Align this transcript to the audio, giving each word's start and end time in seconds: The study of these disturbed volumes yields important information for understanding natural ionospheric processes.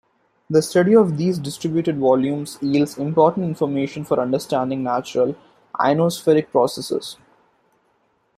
The 0.49 0.63
study 0.63 0.95
of 0.95 1.17
these 1.17 1.37
disturbed 1.37 1.87
volumes 1.99 2.57
yields 2.59 2.97
important 2.97 3.45
information 3.45 4.03
for 4.03 4.19
understanding 4.19 4.81
natural 4.81 5.35
ionospheric 5.79 6.49
processes. 6.49 7.17